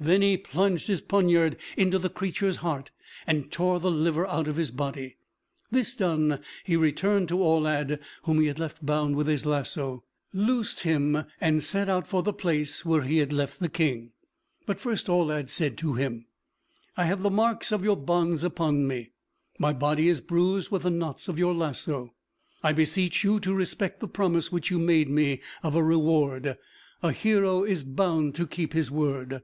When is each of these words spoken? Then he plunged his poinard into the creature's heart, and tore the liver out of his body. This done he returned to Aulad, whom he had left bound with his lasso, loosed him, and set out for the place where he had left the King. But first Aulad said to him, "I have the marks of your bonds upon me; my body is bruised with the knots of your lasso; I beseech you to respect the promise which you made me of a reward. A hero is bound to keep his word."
Then 0.00 0.22
he 0.22 0.36
plunged 0.36 0.86
his 0.86 1.00
poinard 1.00 1.56
into 1.76 1.98
the 1.98 2.08
creature's 2.08 2.58
heart, 2.58 2.92
and 3.26 3.50
tore 3.50 3.80
the 3.80 3.90
liver 3.90 4.28
out 4.28 4.46
of 4.46 4.54
his 4.54 4.70
body. 4.70 5.16
This 5.72 5.96
done 5.96 6.38
he 6.62 6.76
returned 6.76 7.26
to 7.30 7.38
Aulad, 7.42 7.98
whom 8.22 8.38
he 8.40 8.46
had 8.46 8.60
left 8.60 8.86
bound 8.86 9.16
with 9.16 9.26
his 9.26 9.44
lasso, 9.44 10.04
loosed 10.32 10.84
him, 10.84 11.24
and 11.40 11.64
set 11.64 11.88
out 11.88 12.06
for 12.06 12.22
the 12.22 12.32
place 12.32 12.84
where 12.84 13.02
he 13.02 13.18
had 13.18 13.32
left 13.32 13.58
the 13.58 13.68
King. 13.68 14.12
But 14.66 14.78
first 14.78 15.08
Aulad 15.08 15.50
said 15.50 15.76
to 15.78 15.94
him, 15.94 16.26
"I 16.96 17.02
have 17.06 17.24
the 17.24 17.28
marks 17.28 17.72
of 17.72 17.82
your 17.82 17.96
bonds 17.96 18.44
upon 18.44 18.86
me; 18.86 19.10
my 19.58 19.72
body 19.72 20.08
is 20.08 20.20
bruised 20.20 20.70
with 20.70 20.82
the 20.84 20.90
knots 20.90 21.26
of 21.26 21.40
your 21.40 21.54
lasso; 21.54 22.14
I 22.62 22.72
beseech 22.72 23.24
you 23.24 23.40
to 23.40 23.52
respect 23.52 23.98
the 23.98 24.06
promise 24.06 24.52
which 24.52 24.70
you 24.70 24.78
made 24.78 25.08
me 25.10 25.40
of 25.64 25.74
a 25.74 25.82
reward. 25.82 26.56
A 27.02 27.10
hero 27.10 27.64
is 27.64 27.82
bound 27.82 28.36
to 28.36 28.46
keep 28.46 28.74
his 28.74 28.92
word." 28.92 29.42